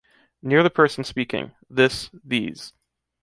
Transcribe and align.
Near 0.41 0.63
the 0.63 0.71
person 0.71 1.03
speaking: 1.03 1.51
“this”, 1.69 2.09
“these”. 2.25 2.73